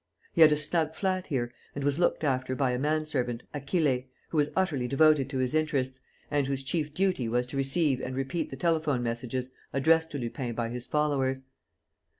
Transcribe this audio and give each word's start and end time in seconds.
He 0.33 0.41
had 0.41 0.51
a 0.51 0.57
snug 0.57 0.95
flat 0.95 1.27
here 1.27 1.53
and 1.75 1.83
was 1.83 1.99
looked 1.99 2.23
after 2.23 2.55
by 2.55 2.71
a 2.71 2.79
man 2.79 3.05
servant, 3.05 3.43
Achille, 3.53 4.07
who 4.29 4.37
was 4.37 4.49
utterly 4.55 4.87
devoted 4.87 5.29
to 5.29 5.37
his 5.37 5.53
interests 5.53 5.99
and 6.31 6.47
whose 6.47 6.63
chief 6.63 6.91
duty 6.91 7.29
was 7.29 7.45
to 7.45 7.55
receive 7.57 8.01
and 8.01 8.15
repeat 8.15 8.49
the 8.49 8.57
telephone 8.57 9.03
messages 9.03 9.51
addressed 9.73 10.09
to 10.09 10.17
Lupin 10.17 10.55
by 10.55 10.69
his 10.69 10.87
followers. 10.87 11.43